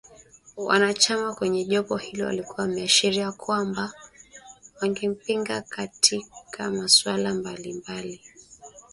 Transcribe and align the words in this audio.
Wanachama 0.57 1.35
kwenye 1.35 1.65
jopo 1.65 1.97
hilo 1.97 2.25
walikuwa 2.25 2.61
wameashiria 2.61 3.31
kwamba 3.31 3.93
wangempinga 4.81 5.61
katika 5.61 6.71
masuala 6.71 7.33
mbali 7.33 7.73
mbali 7.73 8.21